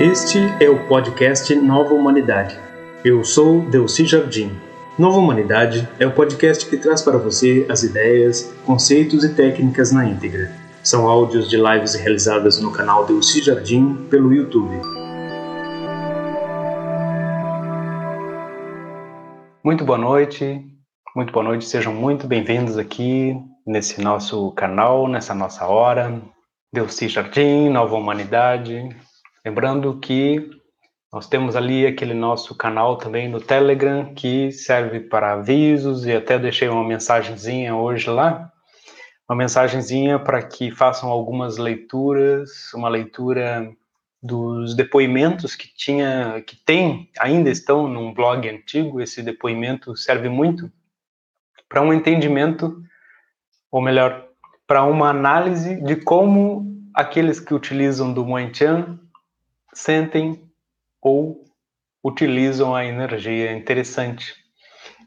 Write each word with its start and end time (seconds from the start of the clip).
Este 0.00 0.38
é 0.62 0.70
o 0.70 0.86
podcast 0.86 1.52
Nova 1.56 1.92
Humanidade. 1.92 2.56
Eu 3.04 3.24
sou 3.24 3.62
Delci 3.62 4.06
Jardim. 4.06 4.52
Nova 4.96 5.18
Humanidade 5.18 5.88
é 5.98 6.06
o 6.06 6.14
podcast 6.14 6.64
que 6.70 6.76
traz 6.76 7.02
para 7.02 7.18
você 7.18 7.66
as 7.68 7.82
ideias, 7.82 8.44
conceitos 8.64 9.24
e 9.24 9.34
técnicas 9.34 9.90
na 9.90 10.06
íntegra. 10.06 10.52
São 10.84 11.08
áudios 11.08 11.50
de 11.50 11.56
lives 11.56 11.96
realizadas 11.96 12.60
no 12.60 12.70
canal 12.70 13.06
Delci 13.06 13.42
Jardim 13.42 14.06
pelo 14.08 14.32
YouTube. 14.32 14.80
Muito 19.64 19.84
boa 19.84 19.98
noite, 19.98 20.64
muito 21.16 21.32
boa 21.32 21.44
noite, 21.44 21.64
sejam 21.64 21.92
muito 21.92 22.28
bem-vindos 22.28 22.78
aqui 22.78 23.36
nesse 23.66 24.00
nosso 24.00 24.52
canal, 24.52 25.08
nessa 25.08 25.34
nossa 25.34 25.66
hora. 25.66 26.22
Delci 26.72 27.08
Jardim, 27.08 27.68
Nova 27.68 27.96
Humanidade, 27.96 28.90
Lembrando 29.44 29.98
que 30.00 30.50
nós 31.12 31.26
temos 31.26 31.56
ali 31.56 31.86
aquele 31.86 32.12
nosso 32.12 32.54
canal 32.54 32.98
também 32.98 33.28
no 33.28 33.40
Telegram 33.40 34.12
que 34.14 34.52
serve 34.52 35.00
para 35.00 35.32
avisos 35.32 36.04
e 36.04 36.12
até 36.12 36.38
deixei 36.38 36.68
uma 36.68 36.84
mensagenzinha 36.84 37.74
hoje 37.74 38.10
lá, 38.10 38.52
uma 39.28 39.36
mensagenzinha 39.36 40.18
para 40.18 40.42
que 40.42 40.70
façam 40.70 41.08
algumas 41.08 41.56
leituras, 41.56 42.72
uma 42.74 42.88
leitura 42.88 43.70
dos 44.22 44.74
depoimentos 44.74 45.54
que 45.54 45.68
tinha, 45.74 46.42
que 46.46 46.56
tem, 46.56 47.08
ainda 47.18 47.48
estão 47.48 47.86
num 47.88 48.12
blog 48.12 48.48
antigo. 48.48 49.00
Esse 49.00 49.22
depoimento 49.22 49.96
serve 49.96 50.28
muito 50.28 50.70
para 51.68 51.80
um 51.80 51.92
entendimento, 51.92 52.82
ou 53.70 53.80
melhor, 53.80 54.26
para 54.66 54.84
uma 54.84 55.08
análise 55.08 55.80
de 55.82 55.96
como 55.96 56.66
aqueles 56.92 57.38
que 57.40 57.54
utilizam 57.54 58.12
do 58.12 58.26
Moenchan 58.26 58.98
sentem 59.72 60.42
ou 61.00 61.44
utilizam 62.02 62.74
a 62.74 62.84
energia 62.84 63.52
interessante. 63.52 64.34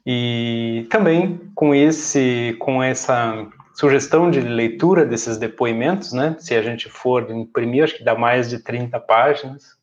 E 0.06 0.88
também 0.90 1.52
com 1.54 1.76
esse 1.76 2.56
com 2.60 2.82
essa 2.82 3.48
sugestão 3.74 4.30
de 4.30 4.42
leitura 4.42 5.06
desses 5.06 5.38
depoimentos, 5.38 6.14
né? 6.14 6.36
Se 6.40 6.56
a 6.56 6.62
gente 6.62 6.90
for 6.90 7.30
imprimir, 7.32 7.84
acho 7.84 7.98
que 7.98 8.04
dá 8.04 8.16
mais 8.16 8.50
de 8.50 8.60
30 8.60 9.00
páginas, 9.00 9.78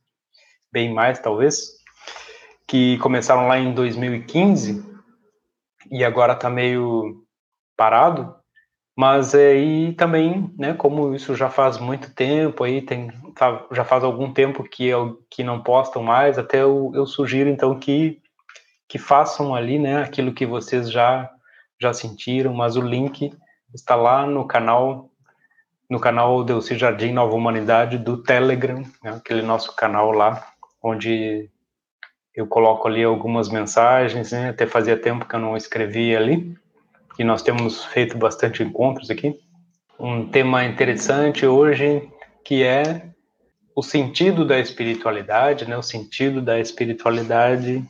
bem 0.72 0.92
mais 0.92 1.18
talvez, 1.18 1.78
que 2.66 2.98
começaram 2.98 3.48
lá 3.48 3.58
em 3.58 3.72
2015 3.72 4.84
e 5.90 6.04
agora 6.04 6.34
está 6.34 6.50
meio 6.50 7.24
parado, 7.76 8.34
mas 8.98 9.32
aí 9.32 9.92
também, 9.92 10.52
né, 10.58 10.74
como 10.74 11.14
isso 11.14 11.36
já 11.36 11.48
faz 11.48 11.78
muito 11.78 12.12
tempo, 12.12 12.64
aí 12.64 12.82
tem, 12.82 13.12
tá, 13.32 13.64
já 13.70 13.84
faz 13.84 14.02
algum 14.02 14.32
tempo 14.32 14.64
que, 14.64 14.88
eu, 14.88 15.24
que 15.30 15.44
não 15.44 15.62
postam 15.62 16.02
mais, 16.02 16.36
até 16.36 16.62
eu, 16.62 16.91
eu 16.92 17.06
sugiro 17.06 17.48
então 17.48 17.78
que, 17.78 18.20
que 18.88 18.98
façam 18.98 19.54
ali, 19.54 19.78
né, 19.78 20.02
aquilo 20.02 20.34
que 20.34 20.44
vocês 20.44 20.91
já, 20.91 21.30
já 21.80 21.92
sentiram, 21.92 22.52
mas 22.52 22.74
o 22.74 22.80
link 22.80 23.32
está 23.72 23.94
lá 23.94 24.26
no 24.26 24.44
canal, 24.48 25.08
no 25.88 26.00
canal 26.00 26.42
Delci 26.42 26.76
Jardim 26.76 27.12
Nova 27.12 27.36
Humanidade 27.36 27.98
do 27.98 28.20
Telegram, 28.20 28.82
né, 29.00 29.12
aquele 29.12 29.42
nosso 29.42 29.76
canal 29.76 30.10
lá, 30.10 30.44
onde 30.82 31.48
eu 32.34 32.48
coloco 32.48 32.88
ali 32.88 33.04
algumas 33.04 33.48
mensagens, 33.48 34.32
né, 34.32 34.48
até 34.48 34.66
fazia 34.66 35.00
tempo 35.00 35.24
que 35.24 35.36
eu 35.36 35.41
não 35.41 35.56
escrevia 35.56 36.19
ali, 36.19 36.58
e 37.19 37.24
nós 37.24 37.42
temos 37.42 37.84
feito 37.86 38.16
bastante 38.16 38.62
encontros 38.62 39.11
aqui. 39.11 39.38
Um 39.98 40.28
tema 40.28 40.64
interessante 40.64 41.44
hoje 41.44 42.08
que 42.44 42.62
é 42.62 43.10
o 43.75 43.83
sentido 43.83 44.44
da 44.44 44.58
espiritualidade, 44.58 45.69
né? 45.69 45.77
O 45.77 45.83
sentido 45.83 46.41
da 46.41 46.58
espiritualidade 46.58 47.84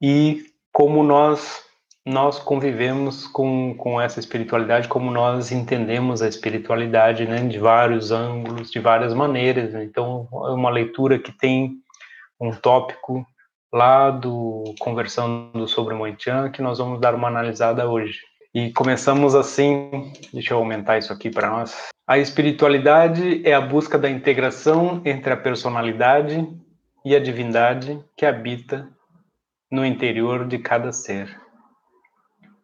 e 0.00 0.44
como 0.72 1.02
nós 1.02 1.62
nós 2.04 2.40
convivemos 2.40 3.28
com, 3.28 3.76
com 3.76 4.00
essa 4.00 4.18
espiritualidade, 4.18 4.88
como 4.88 5.08
nós 5.12 5.52
entendemos 5.52 6.20
a 6.20 6.28
espiritualidade, 6.28 7.26
né? 7.26 7.36
De 7.46 7.60
vários 7.60 8.10
ângulos, 8.10 8.72
de 8.72 8.80
várias 8.80 9.14
maneiras. 9.14 9.72
Né? 9.72 9.84
Então, 9.84 10.28
é 10.32 10.50
uma 10.50 10.68
leitura 10.68 11.18
que 11.18 11.30
tem 11.30 11.76
um 12.40 12.50
tópico 12.50 13.24
lá 13.72 14.10
do 14.10 14.74
Conversando 14.80 15.66
sobre 15.68 15.94
Moitian 15.94 16.50
que 16.50 16.60
nós 16.60 16.78
vamos 16.78 17.00
dar 17.00 17.14
uma 17.14 17.28
analisada 17.28 17.88
hoje. 17.88 18.20
E 18.54 18.70
começamos 18.70 19.34
assim, 19.34 20.12
deixa 20.30 20.52
eu 20.52 20.58
aumentar 20.58 20.98
isso 20.98 21.10
aqui 21.10 21.30
para 21.30 21.48
nós. 21.48 21.88
A 22.06 22.18
espiritualidade 22.18 23.40
é 23.48 23.54
a 23.54 23.60
busca 23.60 23.98
da 23.98 24.10
integração 24.10 25.00
entre 25.06 25.32
a 25.32 25.36
personalidade 25.38 26.46
e 27.02 27.16
a 27.16 27.18
divindade 27.18 27.98
que 28.14 28.26
habita 28.26 28.86
no 29.70 29.86
interior 29.86 30.46
de 30.46 30.58
cada 30.58 30.92
ser. 30.92 31.34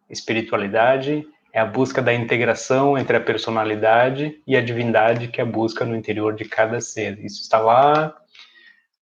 Espiritualidade 0.07 1.27
é 1.51 1.59
a 1.59 1.65
busca 1.65 2.03
da 2.03 2.13
integração 2.13 2.95
entre 2.95 3.17
a 3.17 3.21
personalidade 3.21 4.39
e 4.45 4.55
a 4.55 4.61
divindade 4.61 5.29
que 5.29 5.41
a 5.41 5.45
busca 5.45 5.83
no 5.85 5.95
interior 5.95 6.35
de 6.35 6.45
cada 6.45 6.79
ser. 6.79 7.17
Isso 7.25 7.41
está 7.41 7.57
lá 7.57 8.15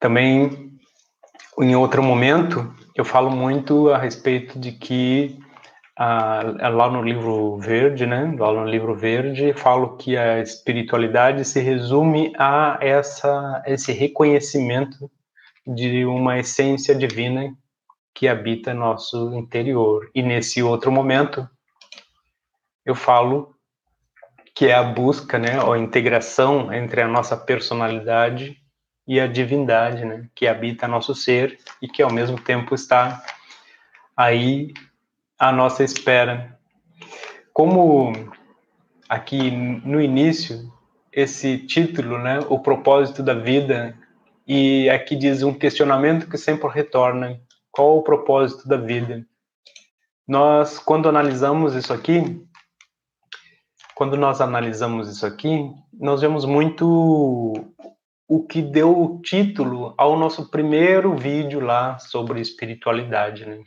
Também, 0.00 0.72
em 1.60 1.76
outro 1.76 2.02
momento, 2.02 2.74
eu 2.96 3.04
falo 3.04 3.30
muito 3.30 3.90
a 3.90 3.98
respeito 3.98 4.58
de 4.58 4.72
que 4.72 5.38
ah, 5.98 6.70
lá 6.70 6.90
no 6.90 7.02
livro 7.02 7.58
verde, 7.58 8.06
né? 8.06 8.34
Lá 8.38 8.54
no 8.54 8.64
livro 8.64 8.94
verde, 8.94 9.52
falo 9.52 9.98
que 9.98 10.16
a 10.16 10.40
espiritualidade 10.40 11.44
se 11.44 11.60
resume 11.60 12.32
a 12.38 12.78
essa 12.80 13.62
esse 13.66 13.92
reconhecimento 13.92 15.10
de 15.66 16.06
uma 16.06 16.38
essência 16.38 16.94
divina 16.94 17.54
que 18.16 18.26
habita 18.26 18.72
nosso 18.72 19.34
interior. 19.34 20.10
E 20.14 20.22
nesse 20.22 20.62
outro 20.62 20.90
momento, 20.90 21.46
eu 22.82 22.94
falo 22.94 23.54
que 24.54 24.68
é 24.68 24.74
a 24.74 24.82
busca, 24.82 25.38
né, 25.38 25.60
a 25.60 25.76
integração 25.76 26.72
entre 26.72 27.02
a 27.02 27.06
nossa 27.06 27.36
personalidade 27.36 28.56
e 29.06 29.20
a 29.20 29.26
divindade, 29.26 30.02
né, 30.06 30.30
que 30.34 30.46
habita 30.48 30.88
nosso 30.88 31.14
ser 31.14 31.58
e 31.82 31.86
que 31.86 32.02
ao 32.02 32.10
mesmo 32.10 32.40
tempo 32.40 32.74
está 32.74 33.22
aí 34.16 34.72
à 35.38 35.52
nossa 35.52 35.84
espera. 35.84 36.58
Como 37.52 38.14
aqui 39.10 39.50
no 39.50 40.00
início 40.00 40.72
esse 41.12 41.58
título, 41.58 42.16
né, 42.16 42.38
o 42.48 42.58
propósito 42.60 43.22
da 43.22 43.34
vida, 43.34 43.94
e 44.46 44.88
aqui 44.88 45.14
diz 45.14 45.42
um 45.42 45.52
questionamento 45.52 46.30
que 46.30 46.38
sempre 46.38 46.70
retorna 46.70 47.38
qual 47.76 47.98
o 47.98 48.02
propósito 48.02 48.66
da 48.66 48.78
vida? 48.78 49.22
Nós, 50.26 50.78
quando 50.78 51.10
analisamos 51.10 51.74
isso 51.74 51.92
aqui, 51.92 52.42
quando 53.94 54.16
nós 54.16 54.40
analisamos 54.40 55.10
isso 55.10 55.26
aqui, 55.26 55.70
nós 55.92 56.22
vemos 56.22 56.46
muito 56.46 57.52
o 58.26 58.46
que 58.46 58.62
deu 58.62 58.98
o 58.98 59.20
título 59.20 59.92
ao 59.98 60.18
nosso 60.18 60.50
primeiro 60.50 61.14
vídeo 61.14 61.60
lá 61.60 61.98
sobre 61.98 62.40
espiritualidade, 62.40 63.44
né? 63.44 63.62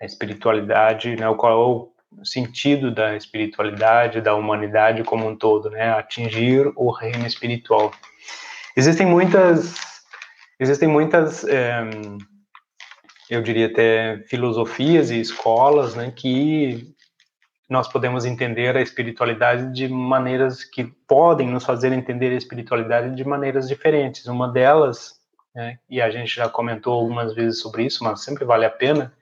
A 0.00 0.04
espiritualidade, 0.04 1.16
né? 1.16 1.34
Qual 1.34 1.52
é 1.52 1.56
o 1.56 2.24
sentido 2.24 2.90
da 2.90 3.16
espiritualidade, 3.16 4.20
da 4.20 4.34
humanidade 4.34 5.02
como 5.04 5.26
um 5.26 5.34
todo, 5.34 5.70
né? 5.70 5.90
Atingir 5.90 6.70
o 6.76 6.90
reino 6.90 7.26
espiritual. 7.26 7.92
Existem 8.76 9.06
muitas, 9.06 9.74
existem 10.60 10.88
muitas 10.88 11.44
é, 11.44 11.82
eu 13.30 13.42
diria 13.42 13.66
até 13.66 14.18
filosofias 14.28 15.10
e 15.10 15.20
escolas, 15.20 15.94
né, 15.94 16.12
que 16.14 16.94
nós 17.68 17.88
podemos 17.88 18.24
entender 18.24 18.76
a 18.76 18.82
espiritualidade 18.82 19.72
de 19.72 19.88
maneiras 19.88 20.64
que 20.64 20.84
podem 21.08 21.48
nos 21.48 21.64
fazer 21.64 21.92
entender 21.92 22.30
a 22.30 22.36
espiritualidade 22.36 23.16
de 23.16 23.24
maneiras 23.24 23.66
diferentes. 23.66 24.26
Uma 24.26 24.48
delas, 24.48 25.14
né, 25.54 25.78
e 25.88 26.00
a 26.00 26.10
gente 26.10 26.34
já 26.34 26.48
comentou 26.48 26.92
algumas 26.92 27.34
vezes 27.34 27.60
sobre 27.60 27.84
isso, 27.84 28.04
mas 28.04 28.22
sempre 28.22 28.44
vale 28.44 28.66
a 28.66 28.70
pena, 28.70 29.12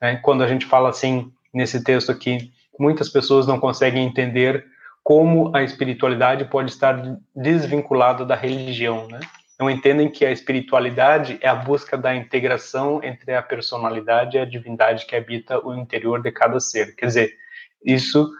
né, 0.00 0.16
quando 0.16 0.42
a 0.42 0.48
gente 0.48 0.66
fala 0.66 0.88
assim 0.88 1.32
nesse 1.52 1.82
texto 1.84 2.10
aqui, 2.10 2.52
muitas 2.78 3.08
pessoas 3.08 3.46
não 3.46 3.60
conseguem 3.60 4.04
entender 4.04 4.66
como 5.04 5.54
a 5.54 5.62
espiritualidade 5.62 6.46
pode 6.46 6.70
estar 6.70 7.18
desvinculada 7.36 8.24
da 8.24 8.34
religião, 8.34 9.06
né? 9.06 9.20
Não 9.64 9.70
entendem 9.70 10.10
que 10.10 10.26
a 10.26 10.30
espiritualidade 10.30 11.38
é 11.40 11.48
a 11.48 11.54
busca 11.54 11.96
da 11.96 12.14
integração 12.14 13.00
entre 13.02 13.34
a 13.34 13.42
personalidade 13.42 14.36
e 14.36 14.40
a 14.40 14.44
divindade 14.44 15.06
que 15.06 15.16
habita 15.16 15.58
o 15.66 15.74
interior 15.74 16.20
de 16.20 16.30
cada 16.30 16.60
ser. 16.60 16.94
Quer 16.94 17.06
dizer, 17.06 17.34
isso 17.82 18.30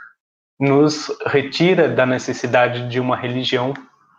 nos 0.60 1.10
retira 1.26 1.88
da 1.88 2.04
necessidade 2.04 2.90
de 2.90 3.00
uma 3.00 3.16
religião 3.16 3.72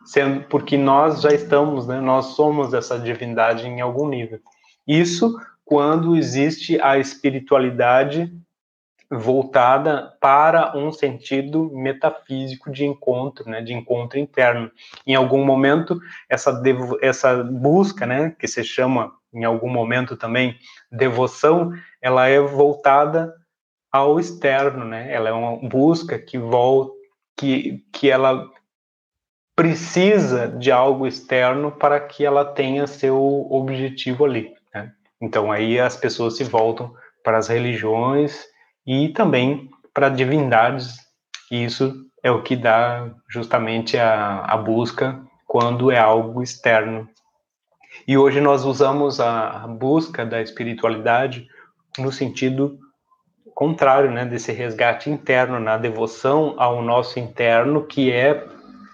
sendo 0.04 0.46
porque 0.46 0.78
nós 0.78 1.22
já 1.22 1.30
estamos, 1.30 1.88
né, 1.88 2.00
nós 2.00 2.36
somos 2.36 2.74
essa 2.74 2.98
divindade 2.98 3.68
em 3.68 3.82
algum 3.82 4.08
nível. 4.08 4.40
Isso 4.88 5.36
quando 5.64 6.16
existe 6.16 6.80
a 6.82 6.98
espiritualidade 6.98 8.32
voltada 9.10 10.16
para 10.20 10.76
um 10.78 10.92
sentido 10.92 11.72
metafísico 11.74 12.72
de 12.72 12.86
encontro, 12.86 13.50
né, 13.50 13.62
de 13.62 13.74
encontro 13.74 14.18
interno. 14.18 14.72
Em 15.06 15.16
algum 15.16 15.44
momento 15.46 16.00
essa 16.30 16.62
essa 17.02 17.44
busca, 17.44 18.06
né, 18.06 18.36
que 18.40 18.48
se 18.48 18.64
chama 18.64 19.12
em 19.34 19.44
algum 19.44 19.70
momento 19.70 20.16
também 20.16 20.58
devoção, 20.92 21.72
ela 22.02 22.28
é 22.28 22.40
voltada 22.40 23.34
ao 23.92 24.20
externo, 24.20 24.86
né? 24.86 25.12
Ela 25.14 25.30
é 25.30 25.34
uma 25.34 25.58
busca 25.70 26.18
que 26.18 26.38
volta 26.38 26.94
que 27.38 27.84
que 27.92 28.10
ela 28.10 28.50
precisa 29.56 30.48
de 30.48 30.72
algo 30.72 31.08
externo 31.08 31.72
para 31.72 32.00
que 32.00 32.26
ela 32.26 32.44
tenha 32.44 32.88
seu 32.88 33.48
objetivo 33.50 34.26
ali. 34.26 34.54
Né? 34.74 34.92
Então 35.22 35.52
aí 35.52 35.80
as 35.80 35.96
pessoas 35.96 36.36
se 36.36 36.44
voltam 36.44 36.94
para 37.24 37.38
as 37.38 37.48
religiões 37.48 38.46
e 38.86 39.10
também 39.10 39.70
para 39.94 40.10
divindades. 40.10 40.98
Isso 41.50 42.06
é 42.22 42.32
o 42.32 42.42
que 42.42 42.56
dá 42.56 43.10
justamente 43.30 43.98
a, 43.98 44.42
a 44.46 44.58
busca 44.58 45.22
quando 45.48 45.92
é 45.92 45.98
algo 45.98 46.42
externo. 46.42 47.08
E 48.08 48.18
hoje 48.18 48.42
nós 48.42 48.66
usamos 48.66 49.20
a, 49.20 49.64
a 49.64 49.68
busca 49.68 50.26
da 50.26 50.42
espiritualidade 50.42 51.48
no 51.98 52.12
sentido 52.12 52.78
contrário, 53.54 54.12
né, 54.12 54.26
desse 54.26 54.52
resgate 54.52 55.10
interno, 55.10 55.60
na 55.62 55.78
devoção 55.78 56.56
ao 56.58 56.82
nosso 56.82 57.20
interno, 57.20 57.86
que 57.86 58.12
é 58.12 58.46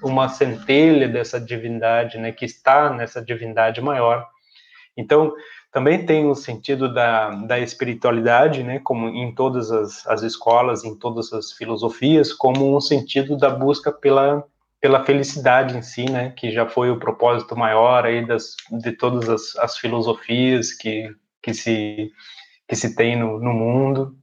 uma 0.03 0.29
centelha 0.29 1.07
dessa 1.07 1.39
divindade, 1.39 2.19
né, 2.19 2.31
que 2.31 2.45
está 2.45 2.91
nessa 2.91 3.21
divindade 3.21 3.81
maior. 3.81 4.27
Então, 4.95 5.33
também 5.71 6.05
tem 6.05 6.27
o 6.27 6.35
sentido 6.35 6.93
da, 6.93 7.29
da 7.29 7.57
espiritualidade, 7.59 8.61
né, 8.61 8.79
como 8.83 9.07
em 9.07 9.33
todas 9.33 9.71
as, 9.71 10.05
as 10.05 10.21
escolas, 10.21 10.83
em 10.83 10.95
todas 10.97 11.31
as 11.31 11.53
filosofias, 11.53 12.33
como 12.33 12.75
um 12.75 12.81
sentido 12.81 13.37
da 13.37 13.49
busca 13.49 13.91
pela, 13.91 14.43
pela 14.81 15.05
felicidade 15.05 15.77
em 15.77 15.81
si, 15.81 16.05
né, 16.05 16.31
que 16.31 16.51
já 16.51 16.67
foi 16.67 16.91
o 16.91 16.99
propósito 16.99 17.55
maior 17.55 18.05
aí 18.05 18.25
das, 18.25 18.55
de 18.69 18.91
todas 18.91 19.29
as, 19.29 19.55
as 19.57 19.77
filosofias 19.77 20.73
que, 20.73 21.09
que, 21.41 21.53
se, 21.53 22.11
que 22.67 22.75
se 22.75 22.93
tem 22.93 23.17
no, 23.17 23.39
no 23.39 23.53
mundo. 23.53 24.13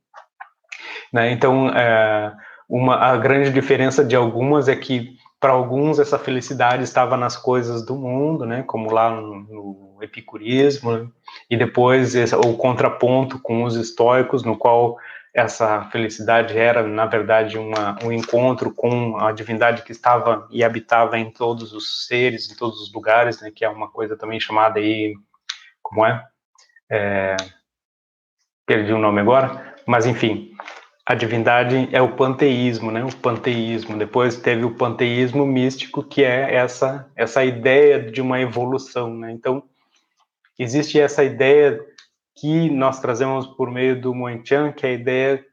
Né? 1.11 1.33
Então, 1.33 1.71
é, 1.71 2.37
uma, 2.69 2.97
a 2.97 3.17
grande 3.17 3.51
diferença 3.51 4.05
de 4.05 4.15
algumas 4.15 4.69
é 4.69 4.77
que 4.77 5.17
para 5.41 5.53
alguns 5.53 5.99
essa 5.99 6.19
felicidade 6.19 6.83
estava 6.83 7.17
nas 7.17 7.37
coisas 7.37 7.85
do 7.85 7.97
mundo, 7.97 8.45
né, 8.45 8.63
como 8.65 8.91
lá 8.91 9.11
no, 9.11 9.41
no 9.43 9.99
epicurismo, 10.03 10.97
né? 10.97 11.09
e 11.49 11.57
depois 11.57 12.15
esse, 12.15 12.35
o 12.35 12.57
contraponto 12.57 13.39
com 13.41 13.65
os 13.65 13.77
estoicos, 13.77 14.43
no 14.43 14.57
qual 14.57 14.97
essa 15.33 15.85
felicidade 15.91 16.59
era, 16.59 16.83
na 16.83 17.07
verdade, 17.07 17.59
uma, 17.59 17.97
um 18.03 18.11
encontro 18.11 18.75
com 18.75 19.17
a 19.19 19.31
divindade 19.31 19.83
que 19.83 19.93
estava 19.93 20.49
e 20.51 20.65
habitava 20.65 21.19
em 21.19 21.31
todos 21.31 21.73
os 21.73 22.07
seres, 22.07 22.51
em 22.51 22.57
todos 22.57 22.81
os 22.81 22.93
lugares, 22.93 23.41
né, 23.41 23.51
que 23.55 23.65
é 23.65 23.69
uma 23.69 23.89
coisa 23.89 24.17
também 24.17 24.41
chamada 24.41 24.81
aí, 24.81 25.15
como 25.83 26.05
é? 26.05 26.25
é 26.91 27.37
perdi 28.67 28.93
o 28.93 28.99
nome 28.99 29.21
agora, 29.21 29.75
mas 29.87 30.05
enfim, 30.05 30.53
a 31.09 31.15
divindade 31.15 31.89
é 31.91 32.03
o 32.03 32.15
panteísmo, 32.17 32.91
né? 32.91 33.03
O 33.03 33.17
panteísmo. 33.17 33.97
Depois 33.97 34.37
teve 34.37 34.67
o 34.67 34.75
panteísmo 34.75 35.47
místico, 35.47 36.03
que 36.03 36.23
é 36.23 36.55
essa 36.55 37.11
essa 37.17 37.43
ideia 37.43 37.99
de 37.99 38.21
uma 38.21 38.39
evolução, 38.39 39.15
né? 39.15 39.33
Então 39.33 39.63
existe 40.59 41.01
essa 41.01 41.25
ideia 41.25 41.83
que 42.37 42.69
nós 42.69 43.01
trazemos 43.01 43.47
por 43.47 43.71
meio 43.71 43.99
do 43.99 44.15
Moenchan, 44.15 44.71
que 44.71 44.85
é 44.85 44.91
a 44.91 44.93
ideia 44.93 45.47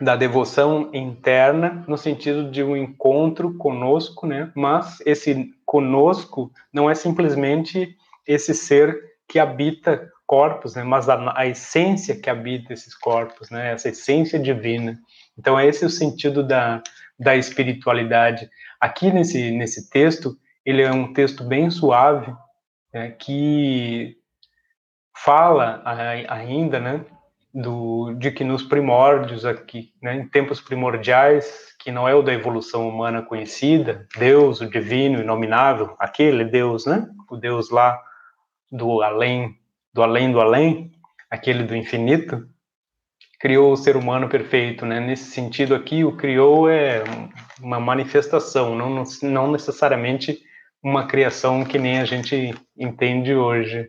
da 0.00 0.16
devoção 0.16 0.90
interna, 0.92 1.84
no 1.86 1.96
sentido 1.96 2.50
de 2.50 2.60
um 2.64 2.76
encontro 2.76 3.54
conosco, 3.54 4.26
né? 4.26 4.50
Mas 4.52 5.00
esse 5.06 5.54
conosco 5.64 6.50
não 6.72 6.90
é 6.90 6.94
simplesmente 6.96 7.96
esse 8.26 8.52
ser 8.52 9.00
que 9.28 9.38
habita 9.38 10.10
corpos, 10.32 10.74
né, 10.74 10.82
mas 10.82 11.10
a, 11.10 11.38
a, 11.38 11.46
essência 11.46 12.18
que 12.18 12.30
habita 12.30 12.72
esses 12.72 12.94
corpos, 12.94 13.50
né, 13.50 13.72
essa 13.72 13.90
essência 13.90 14.38
divina. 14.38 14.98
Então, 15.38 15.60
esse 15.60 15.84
é 15.84 15.86
o 15.86 15.90
sentido 15.90 16.42
da, 16.42 16.82
da 17.20 17.36
espiritualidade. 17.36 18.48
Aqui 18.80 19.12
nesse, 19.12 19.50
nesse 19.50 19.90
texto, 19.90 20.34
ele 20.64 20.80
é 20.80 20.90
um 20.90 21.12
texto 21.12 21.44
bem 21.44 21.70
suave, 21.70 22.34
né, 22.94 23.10
que 23.10 24.16
fala 25.14 25.82
ainda, 26.30 26.80
né, 26.80 27.04
do, 27.52 28.14
de 28.14 28.30
que 28.30 28.42
nos 28.42 28.62
primórdios 28.62 29.44
aqui, 29.44 29.92
né, 30.02 30.16
em 30.16 30.26
tempos 30.26 30.62
primordiais, 30.62 31.76
que 31.78 31.92
não 31.92 32.08
é 32.08 32.14
o 32.14 32.22
da 32.22 32.32
evolução 32.32 32.88
humana 32.88 33.20
conhecida, 33.20 34.08
Deus, 34.16 34.62
o 34.62 34.70
divino, 34.70 35.20
inominável, 35.20 35.94
aquele 35.98 36.42
Deus, 36.42 36.86
né, 36.86 37.06
o 37.28 37.36
Deus 37.36 37.68
lá 37.68 38.02
do 38.70 39.02
além 39.02 39.60
do 39.92 40.02
além 40.02 40.32
do 40.32 40.40
além, 40.40 40.90
aquele 41.30 41.64
do 41.64 41.76
infinito, 41.76 42.46
criou 43.40 43.72
o 43.72 43.76
ser 43.76 43.96
humano 43.96 44.28
perfeito, 44.28 44.86
né? 44.86 45.00
Nesse 45.00 45.30
sentido 45.30 45.74
aqui, 45.74 46.04
o 46.04 46.16
criou 46.16 46.68
é 46.68 47.02
uma 47.60 47.80
manifestação, 47.80 48.74
não, 48.74 49.04
não 49.22 49.50
necessariamente 49.50 50.40
uma 50.82 51.06
criação 51.06 51.64
que 51.64 51.78
nem 51.78 51.98
a 51.98 52.04
gente 52.04 52.54
entende 52.76 53.34
hoje, 53.34 53.88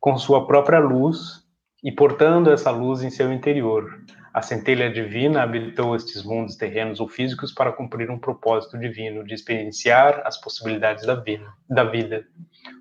com 0.00 0.16
sua 0.18 0.46
própria 0.46 0.78
luz 0.78 1.44
e 1.82 1.92
portando 1.92 2.50
essa 2.50 2.70
luz 2.70 3.02
em 3.02 3.10
seu 3.10 3.32
interior. 3.32 4.00
A 4.34 4.42
centelha 4.42 4.90
divina 4.90 5.44
habilitou 5.44 5.94
estes 5.94 6.24
mundos 6.24 6.56
terrenos 6.56 6.98
ou 6.98 7.06
físicos 7.06 7.52
para 7.52 7.70
cumprir 7.70 8.10
um 8.10 8.18
propósito 8.18 8.76
divino 8.76 9.22
de 9.22 9.32
experienciar 9.32 10.22
as 10.24 10.40
possibilidades 10.40 11.06
da 11.06 11.14
vida. 11.14 11.46
Da 11.70 11.84
vida. 11.84 12.26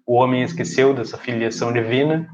O 0.04 0.16
homem 0.16 0.42
esqueceu 0.42 0.96
dessa 0.96 1.16
filiação 1.16 1.72
divina, 1.72 2.28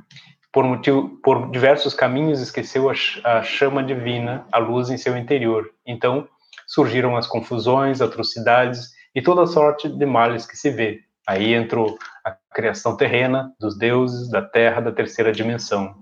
por, 0.54 0.64
motivo, 0.64 1.20
por 1.22 1.52
diversos 1.52 1.94
caminhos 1.94 2.40
esqueceu 2.40 2.90
a, 2.90 2.94
a 3.26 3.44
chama 3.44 3.84
divina, 3.84 4.48
a 4.54 4.58
luz 4.58 4.90
em 4.90 4.96
seu 4.96 5.18
interior. 5.18 5.70
Então 5.86 6.26
surgiram 6.66 7.18
as 7.18 7.28
confusões, 7.28 8.02
atrocidades 8.02 8.94
e 9.14 9.22
toda 9.22 9.46
sorte 9.46 9.90
de 9.90 10.06
males 10.06 10.46
que 10.46 10.56
se 10.56 10.70
vê. 10.70 11.02
Aí 11.28 11.54
entrou 11.54 12.00
a 12.24 12.38
criação 12.54 12.96
terrena 12.96 13.54
dos 13.60 13.78
deuses, 13.78 14.30
da 14.30 14.42
terra, 14.42 14.80
da 14.80 14.94
terceira 14.94 15.34
dimensão. 15.34 15.94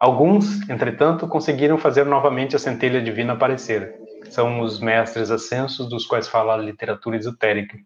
Alguns, 0.00 0.66
entretanto, 0.70 1.28
conseguiram 1.28 1.76
fazer 1.76 2.06
novamente 2.06 2.56
a 2.56 2.58
centelha 2.58 3.02
divina 3.02 3.34
aparecer. 3.34 4.00
São 4.30 4.60
os 4.62 4.80
mestres 4.80 5.30
ascensos 5.30 5.90
dos 5.90 6.06
quais 6.06 6.26
fala 6.26 6.54
a 6.54 6.56
literatura 6.56 7.18
esotérica. 7.18 7.76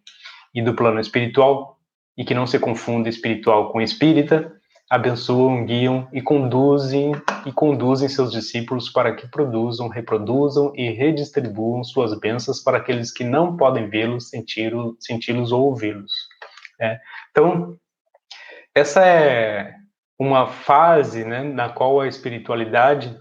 E 0.55 0.63
do 0.63 0.75
plano 0.75 1.01
espiritual, 1.01 1.77
e 2.17 2.25
que 2.25 2.33
não 2.33 2.47
se 2.47 2.61
confunde 2.61 3.09
espiritual 3.09 3.73
com 3.73 3.81
espírita, 3.81 4.53
abençoam, 4.89 5.67
guiam 5.67 6.07
e 6.13 6.23
conduzem 6.23 7.13
e 7.45 7.51
conduzem 7.51 8.09
seus 8.09 8.31
discípulos 8.31 8.89
para 8.89 9.17
que 9.17 9.27
produzam, 9.27 9.89
reproduzam 9.89 10.73
e 10.77 10.91
redistribuam 10.91 11.83
suas 11.83 12.17
bênçãos 12.21 12.61
para 12.61 12.77
aqueles 12.77 13.11
que 13.11 13.25
não 13.25 13.57
podem 13.57 13.89
vê-los, 13.89 14.31
senti-los 14.31 15.51
ou 15.51 15.65
ouvi-los. 15.65 16.13
É. 16.81 17.01
Então, 17.33 17.77
essa 18.73 19.05
é 19.05 19.75
uma 20.19 20.47
fase 20.47 21.25
né, 21.25 21.43
na 21.43 21.69
qual 21.69 22.01
a 22.01 22.09
espiritualidade 22.09 23.19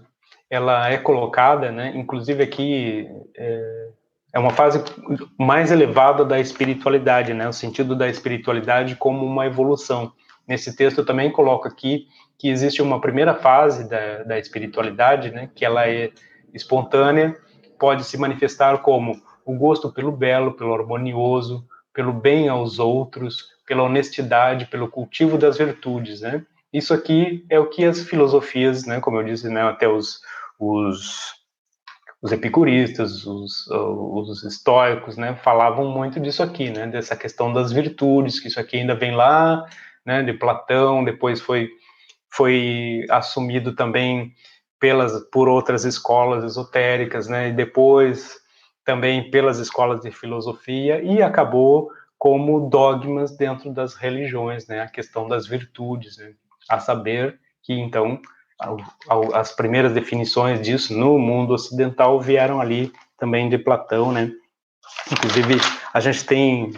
ela 0.48 0.88
é 0.88 0.96
colocada, 0.96 1.72
né, 1.72 1.92
inclusive 1.96 2.42
aqui 2.42 3.08
é, 3.36 3.88
é 4.34 4.38
uma 4.38 4.50
fase 4.50 4.82
mais 5.38 5.72
elevada 5.72 6.24
da 6.24 6.38
espiritualidade, 6.38 7.34
né, 7.34 7.48
o 7.48 7.52
sentido 7.52 7.96
da 7.96 8.08
espiritualidade 8.08 8.94
como 8.96 9.26
uma 9.26 9.46
evolução. 9.46 10.12
Nesse 10.46 10.76
texto 10.76 10.98
eu 10.98 11.06
também 11.06 11.30
coloco 11.30 11.66
aqui 11.66 12.06
que 12.38 12.48
existe 12.48 12.82
uma 12.82 13.00
primeira 13.00 13.34
fase 13.34 13.88
da, 13.88 14.22
da 14.22 14.38
espiritualidade, 14.38 15.30
né, 15.30 15.50
que 15.54 15.64
ela 15.64 15.88
é 15.88 16.10
espontânea, 16.52 17.36
pode 17.78 18.04
se 18.04 18.16
manifestar 18.16 18.78
como 18.78 19.20
o 19.44 19.54
gosto 19.56 19.92
pelo 19.92 20.12
belo, 20.12 20.52
pelo 20.52 20.74
harmonioso, 20.74 21.66
pelo 21.92 22.12
bem 22.12 22.48
aos 22.48 22.78
outros, 22.78 23.54
pela 23.66 23.82
honestidade, 23.82 24.66
pelo 24.66 24.88
cultivo 24.88 25.36
das 25.36 25.58
virtudes, 25.58 26.20
né? 26.20 26.44
Isso 26.74 26.92
aqui 26.92 27.46
é 27.48 27.56
o 27.60 27.68
que 27.68 27.84
as 27.84 28.02
filosofias, 28.02 28.84
né, 28.84 28.98
como 28.98 29.18
eu 29.18 29.22
disse, 29.22 29.48
né, 29.48 29.62
até 29.62 29.88
os, 29.88 30.20
os, 30.58 31.32
os 32.20 32.32
epicuristas, 32.32 33.24
os, 33.24 33.68
os 33.68 34.42
estoicos, 34.42 35.16
né, 35.16 35.36
falavam 35.36 35.88
muito 35.88 36.18
disso 36.18 36.42
aqui, 36.42 36.70
né, 36.70 36.88
dessa 36.88 37.14
questão 37.14 37.52
das 37.52 37.70
virtudes, 37.70 38.40
que 38.40 38.48
isso 38.48 38.58
aqui 38.58 38.78
ainda 38.78 38.96
vem 38.96 39.14
lá, 39.14 39.64
né, 40.04 40.24
de 40.24 40.32
Platão, 40.32 41.04
depois 41.04 41.40
foi, 41.40 41.70
foi 42.28 43.06
assumido 43.08 43.76
também 43.76 44.34
pelas, 44.80 45.12
por 45.30 45.48
outras 45.48 45.84
escolas 45.84 46.42
esotéricas, 46.42 47.28
né, 47.28 47.50
e 47.50 47.52
depois 47.52 48.36
também 48.84 49.30
pelas 49.30 49.60
escolas 49.60 50.00
de 50.00 50.10
filosofia, 50.10 51.00
e 51.04 51.22
acabou 51.22 51.88
como 52.18 52.68
dogmas 52.68 53.36
dentro 53.36 53.72
das 53.72 53.94
religiões, 53.94 54.66
né? 54.66 54.80
A 54.80 54.88
questão 54.88 55.28
das 55.28 55.46
virtudes, 55.46 56.16
né? 56.16 56.32
A 56.68 56.78
saber 56.78 57.38
que 57.62 57.72
então 57.72 58.20
as 59.34 59.52
primeiras 59.52 59.92
definições 59.92 60.60
disso 60.60 60.96
no 60.96 61.18
mundo 61.18 61.54
ocidental 61.54 62.20
vieram 62.20 62.60
ali 62.60 62.92
também 63.18 63.48
de 63.48 63.58
Platão, 63.58 64.12
né? 64.12 64.30
Inclusive 65.10 65.56
a 65.92 66.00
gente 66.00 66.24
tem 66.24 66.72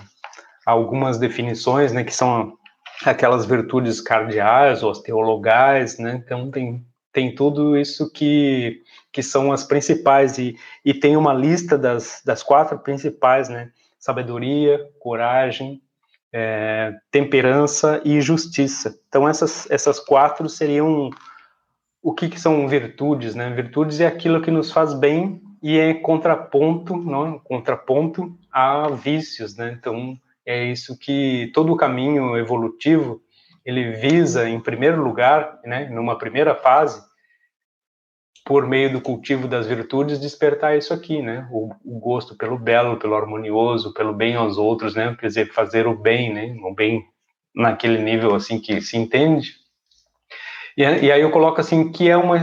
algumas 0.65 1.19
definições, 1.19 1.93
né, 1.93 2.03
que 2.03 2.15
são 2.15 2.57
aquelas 3.05 3.45
virtudes 3.45 4.01
cardeais 4.01 4.83
ou 4.83 4.91
as 4.91 5.01
teologais, 5.01 5.99
né? 5.99 6.21
Então 6.25 6.51
tem 6.51 6.85
tem 7.13 7.35
tudo 7.35 7.77
isso 7.77 8.13
que 8.13 8.83
que 9.13 9.23
são 9.23 9.51
as 9.51 9.65
principais 9.65 10.37
e, 10.37 10.55
e 10.85 10.93
tem 10.93 11.17
uma 11.17 11.33
lista 11.33 11.79
das, 11.79 12.21
das 12.25 12.43
quatro 12.43 12.79
principais, 12.79 13.49
né? 13.49 13.71
Sabedoria, 13.99 14.79
coragem, 15.01 15.81
é, 16.39 16.93
temperança 17.11 18.03
e 18.05 18.21
justiça. 18.21 18.95
Então 19.09 19.27
essas 19.27 19.67
essas 19.71 19.99
quatro 19.99 20.51
seriam 20.51 21.09
o 22.03 22.13
que, 22.13 22.29
que 22.29 22.39
são 22.39 22.69
virtudes, 22.69 23.35
né? 23.35 23.49
Virtudes 23.55 24.01
é 24.01 24.07
aquilo 24.07 24.43
que 24.43 24.51
nos 24.51 24.71
faz 24.71 24.93
bem 24.93 25.41
e 25.63 25.79
é 25.79 25.95
contraponto, 25.95 26.95
não? 26.95 27.39
Contraponto 27.39 28.39
a 28.53 28.91
vícios, 28.91 29.57
né? 29.57 29.75
Então 29.79 30.15
é 30.45 30.63
isso 30.67 30.99
que 30.99 31.51
todo 31.55 31.73
o 31.73 31.77
caminho 31.77 32.37
evolutivo 32.37 33.23
ele 33.65 33.93
visa, 33.93 34.47
em 34.47 34.61
primeiro 34.61 35.03
lugar, 35.03 35.59
né, 35.65 35.89
numa 35.89 36.19
primeira 36.19 36.55
fase, 36.55 37.03
por 38.45 38.67
meio 38.67 38.93
do 38.93 39.01
cultivo 39.01 39.49
das 39.49 39.67
virtudes, 39.67 40.21
despertar 40.21 40.77
isso 40.77 40.93
aqui, 40.93 41.23
né, 41.23 41.49
o, 41.51 41.71
o, 41.85 41.99
gosto 41.99 42.37
pelo 42.37 42.59
belo, 42.59 42.97
pelo 42.97 43.15
harmonioso, 43.15 43.93
pelo 43.93 44.13
bem 44.13 44.35
aos 44.37 44.59
outros, 44.59 44.95
né, 44.95 45.17
quer 45.19 45.27
dizer, 45.27 45.53
fazer 45.53 45.87
o 45.87 45.97
bem, 45.97 46.33
né, 46.33 46.57
o 46.63 46.75
bem 46.75 47.05
naquele 47.55 47.99
nível 47.99 48.35
assim 48.35 48.61
que 48.61 48.81
se 48.81 48.97
entende. 48.97 49.55
E, 50.77 50.83
e 50.83 51.13
aí 51.13 51.21
eu 51.21 51.31
coloco 51.31 51.61
assim 51.61 51.91
que 51.91 52.09
é 52.09 52.17
uma, 52.17 52.37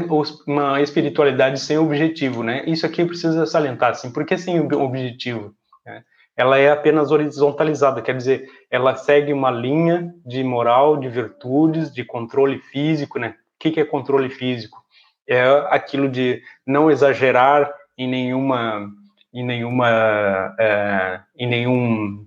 uma 0.47 0.81
espiritualidade 0.81 1.59
sem 1.59 1.77
objetivo, 1.77 2.41
né? 2.41 2.63
Isso 2.65 2.83
aqui 2.83 3.05
precisa 3.05 3.45
salientar, 3.45 3.91
assim, 3.91 4.11
porque 4.11 4.37
sem 4.39 4.59
objetivo? 4.59 5.53
Né? 5.85 6.03
ela 6.35 6.57
é 6.57 6.71
apenas 6.71 7.11
horizontalizada, 7.11 8.01
quer 8.01 8.17
dizer, 8.17 8.49
ela 8.69 8.95
segue 8.95 9.31
uma 9.31 9.51
linha 9.51 10.13
de 10.25 10.43
moral, 10.43 10.97
de 10.97 11.07
virtudes, 11.07 11.93
de 11.93 12.03
controle 12.03 12.59
físico, 12.59 13.19
né? 13.19 13.35
O 13.55 13.69
que 13.69 13.79
é 13.79 13.85
controle 13.85 14.29
físico? 14.29 14.82
É 15.27 15.43
aquilo 15.69 16.09
de 16.09 16.41
não 16.65 16.91
exagerar 16.91 17.73
em 17.97 18.07
nenhuma, 18.07 18.89
em 19.33 19.45
nenhuma, 19.45 20.55
é, 20.59 21.19
em 21.37 21.47
nenhum, 21.47 22.25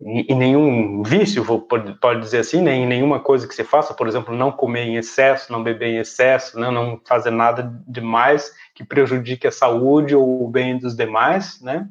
em, 0.00 0.34
nenhum 0.34 1.02
vício, 1.02 1.44
pode, 1.62 1.94
pode 1.94 2.20
dizer 2.20 2.38
assim, 2.38 2.62
né? 2.62 2.74
Em 2.74 2.86
nenhuma 2.86 3.18
coisa 3.18 3.48
que 3.48 3.54
você 3.54 3.64
faça, 3.64 3.94
por 3.94 4.06
exemplo, 4.06 4.34
não 4.34 4.52
comer 4.52 4.84
em 4.84 4.96
excesso, 4.96 5.50
não 5.50 5.62
beber 5.62 5.88
em 5.88 5.98
excesso, 5.98 6.58
né? 6.58 6.70
não 6.70 7.00
fazer 7.04 7.30
nada 7.30 7.72
demais 7.88 8.52
que 8.74 8.84
prejudique 8.84 9.46
a 9.46 9.52
saúde 9.52 10.14
ou 10.14 10.44
o 10.44 10.48
bem 10.48 10.78
dos 10.78 10.94
demais, 10.94 11.60
né? 11.60 11.88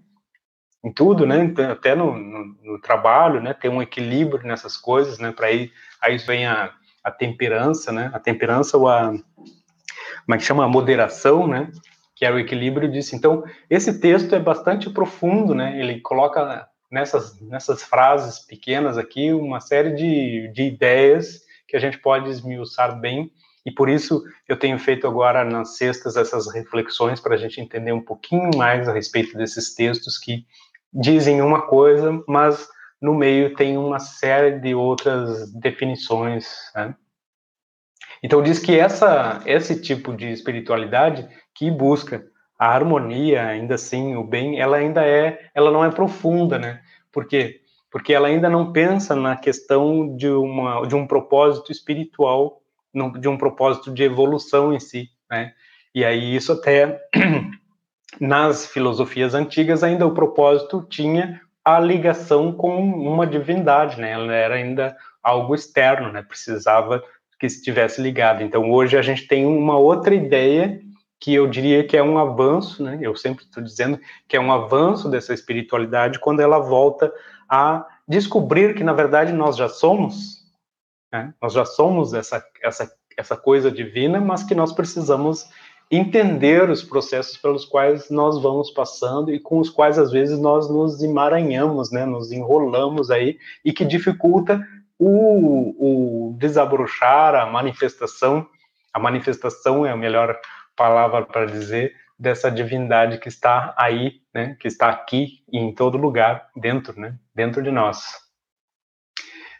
em 0.85 0.91
tudo, 0.93 1.25
né? 1.25 1.43
Então, 1.43 1.71
até 1.71 1.95
no, 1.95 2.15
no, 2.15 2.55
no, 2.63 2.79
trabalho, 2.79 3.41
né? 3.41 3.55
Ter 3.55 3.69
um 3.69 3.81
equilíbrio 3.81 4.47
nessas 4.47 4.77
coisas, 4.77 5.17
né? 5.17 5.31
Para 5.31 5.47
aí, 5.47 5.71
aí 5.99 6.17
vem 6.19 6.45
a, 6.45 6.71
a 7.03 7.09
temperança, 7.09 7.91
né? 7.91 8.11
A 8.13 8.19
temperança 8.19 8.77
ou 8.77 8.87
a 8.87 9.11
como 10.25 10.35
é 10.35 10.39
chama 10.39 10.65
a 10.65 10.69
moderação, 10.69 11.47
né? 11.47 11.71
Que 12.15 12.25
é 12.25 12.31
o 12.31 12.39
equilíbrio 12.39 12.89
disso. 12.89 13.15
Então, 13.15 13.43
esse 13.69 13.99
texto 13.99 14.33
é 14.35 14.39
bastante 14.39 14.89
profundo, 14.89 15.53
né? 15.53 15.79
Ele 15.79 15.99
coloca 16.01 16.67
nessas 16.91 17.39
nessas 17.41 17.83
frases 17.83 18.39
pequenas 18.39 18.97
aqui 18.97 19.33
uma 19.33 19.59
série 19.59 19.93
de, 19.93 20.51
de 20.53 20.63
ideias 20.63 21.41
que 21.67 21.75
a 21.75 21.79
gente 21.79 21.97
pode 21.97 22.29
esmiuçar 22.29 22.99
bem 22.99 23.31
e 23.65 23.71
por 23.71 23.89
isso 23.89 24.23
eu 24.47 24.57
tenho 24.57 24.77
feito 24.77 25.07
agora 25.07 25.43
nas 25.43 25.77
sextas 25.77 26.15
essas 26.15 26.53
reflexões 26.53 27.19
para 27.19 27.33
a 27.33 27.37
gente 27.37 27.59
entender 27.59 27.91
um 27.91 28.01
pouquinho 28.01 28.51
mais 28.55 28.87
a 28.87 28.93
respeito 28.93 29.35
desses 29.35 29.73
textos 29.73 30.19
que 30.19 30.45
dizem 30.93 31.41
uma 31.41 31.63
coisa, 31.63 32.23
mas 32.27 32.67
no 33.01 33.15
meio 33.15 33.55
tem 33.55 33.75
uma 33.75 33.99
série 33.99 34.59
de 34.59 34.75
outras 34.75 35.51
definições. 35.51 36.47
Né? 36.75 36.95
Então 38.23 38.41
diz 38.41 38.59
que 38.59 38.77
essa 38.77 39.41
esse 39.45 39.81
tipo 39.81 40.15
de 40.15 40.31
espiritualidade 40.31 41.27
que 41.53 41.69
busca 41.69 42.25
a 42.57 42.67
harmonia, 42.67 43.45
ainda 43.45 43.75
assim, 43.75 44.15
o 44.15 44.23
bem, 44.23 44.59
ela 44.59 44.77
ainda 44.77 45.05
é, 45.05 45.49
ela 45.53 45.71
não 45.71 45.83
é 45.83 45.91
profunda, 45.91 46.57
né? 46.57 46.81
Por 47.11 47.27
quê? 47.27 47.61
Porque 47.91 48.13
ela 48.13 48.27
ainda 48.27 48.49
não 48.49 48.71
pensa 48.71 49.15
na 49.15 49.35
questão 49.35 50.15
de 50.15 50.27
uma 50.27 50.85
de 50.87 50.95
um 50.95 51.05
propósito 51.05 51.71
espiritual, 51.71 52.61
de 53.19 53.27
um 53.27 53.37
propósito 53.37 53.93
de 53.93 54.03
evolução 54.03 54.73
em 54.73 54.79
si, 54.79 55.09
né? 55.29 55.53
E 55.93 56.03
aí 56.03 56.35
isso 56.35 56.51
até 56.51 56.99
nas 58.19 58.65
filosofias 58.65 59.33
antigas 59.33 59.83
ainda 59.83 60.05
o 60.05 60.13
propósito 60.13 60.85
tinha 60.89 61.41
a 61.63 61.79
ligação 61.79 62.51
com 62.51 62.77
uma 62.79 63.25
divindade, 63.25 63.99
né? 63.99 64.11
Ela 64.11 64.33
era 64.33 64.55
ainda 64.55 64.95
algo 65.23 65.55
externo, 65.55 66.11
né? 66.11 66.21
Precisava 66.21 67.03
que 67.39 67.45
estivesse 67.45 68.01
ligado. 68.01 68.43
Então 68.43 68.71
hoje 68.71 68.97
a 68.97 69.01
gente 69.01 69.27
tem 69.27 69.45
uma 69.45 69.77
outra 69.77 70.13
ideia 70.13 70.81
que 71.19 71.33
eu 71.33 71.47
diria 71.47 71.83
que 71.83 71.97
é 71.97 72.03
um 72.03 72.17
avanço, 72.17 72.83
né? 72.83 72.99
Eu 73.01 73.15
sempre 73.15 73.45
estou 73.45 73.63
dizendo 73.63 73.99
que 74.27 74.35
é 74.35 74.39
um 74.39 74.51
avanço 74.51 75.09
dessa 75.09 75.33
espiritualidade 75.33 76.19
quando 76.19 76.41
ela 76.41 76.59
volta 76.59 77.11
a 77.49 77.85
descobrir 78.07 78.75
que 78.75 78.83
na 78.83 78.93
verdade 78.93 79.31
nós 79.31 79.55
já 79.57 79.67
somos, 79.67 80.43
né? 81.11 81.33
nós 81.41 81.53
já 81.53 81.65
somos 81.65 82.13
essa 82.13 82.43
essa 82.61 82.91
essa 83.17 83.37
coisa 83.37 83.71
divina, 83.71 84.19
mas 84.19 84.43
que 84.43 84.53
nós 84.53 84.73
precisamos 84.73 85.49
entender 85.89 86.69
os 86.69 86.83
processos 86.83 87.37
pelos 87.37 87.63
quais 87.63 88.09
nós 88.09 88.41
vamos 88.41 88.71
passando 88.71 89.31
e 89.31 89.39
com 89.39 89.59
os 89.59 89.69
quais 89.69 89.97
às 89.97 90.11
vezes 90.11 90.39
nós 90.39 90.69
nos 90.69 91.01
emaranhamos, 91.01 91.91
né, 91.91 92.05
nos 92.05 92.31
enrolamos 92.31 93.11
aí 93.11 93.37
e 93.63 93.71
que 93.71 93.85
dificulta 93.85 94.65
o, 94.99 96.29
o 96.29 96.37
desabrochar, 96.37 97.35
a 97.35 97.45
manifestação. 97.45 98.47
A 98.93 98.99
manifestação 98.99 99.85
é 99.85 99.91
a 99.91 99.97
melhor 99.97 100.39
palavra 100.75 101.25
para 101.25 101.45
dizer 101.45 101.93
dessa 102.17 102.49
divindade 102.49 103.17
que 103.17 103.27
está 103.27 103.73
aí, 103.77 104.21
né, 104.33 104.55
que 104.59 104.67
está 104.67 104.89
aqui 104.89 105.43
e 105.51 105.57
em 105.57 105.73
todo 105.73 105.97
lugar 105.97 106.47
dentro, 106.55 106.97
né, 106.99 107.15
dentro 107.33 107.61
de 107.61 107.71
nós. 107.71 108.05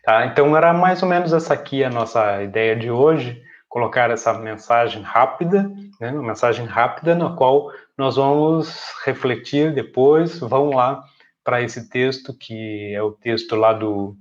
Tá? 0.03 0.25
Então 0.25 0.55
era 0.55 0.73
mais 0.73 1.03
ou 1.03 1.09
menos 1.09 1.33
essa 1.33 1.53
aqui 1.53 1.83
a 1.83 1.89
nossa 1.89 2.41
ideia 2.43 2.75
de 2.75 2.89
hoje 2.89 3.41
colocar 3.67 4.09
essa 4.09 4.33
mensagem 4.33 5.01
rápida, 5.01 5.69
né, 5.99 6.11
uma 6.11 6.23
mensagem 6.23 6.65
rápida 6.65 7.13
na 7.13 7.35
qual 7.35 7.71
nós 7.97 8.15
vamos 8.15 8.93
refletir 9.03 9.73
depois, 9.73 10.39
vão 10.39 10.69
lá 10.69 11.03
para 11.43 11.61
esse 11.61 11.89
texto 11.89 12.33
que 12.33 12.93
é 12.93 13.01
o 13.01 13.11
texto 13.11 13.55
lá 13.55 13.73
do, 13.73 14.15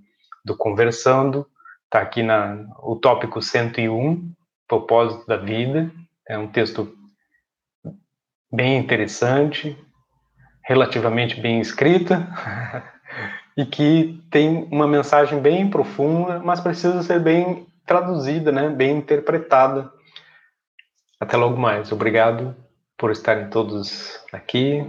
do 0.44 0.56
Conversando, 0.56 1.46
está 1.84 2.00
aqui 2.00 2.22
na 2.22 2.66
o 2.78 2.96
tópico 2.96 3.40
101, 3.40 4.32
propósito 4.68 5.26
da 5.26 5.36
vida, 5.36 5.90
é 6.28 6.36
um 6.36 6.48
texto 6.48 6.92
bem 8.52 8.78
interessante, 8.78 9.76
relativamente 10.64 11.40
bem 11.40 11.60
escrita, 11.60 12.28
e 13.56 13.64
que 13.64 14.22
tem 14.30 14.68
uma 14.70 14.86
mensagem 14.86 15.40
bem 15.40 15.68
profunda, 15.70 16.40
mas 16.40 16.60
precisa 16.60 17.02
ser 17.02 17.20
bem 17.20 17.66
traduzida, 17.86 18.50
né, 18.50 18.68
bem 18.68 18.96
interpretada. 18.96 19.92
Até 21.20 21.36
logo 21.36 21.56
mais. 21.56 21.92
Obrigado 21.92 22.54
por 22.96 23.10
estarem 23.10 23.48
todos 23.50 24.20
aqui. 24.32 24.82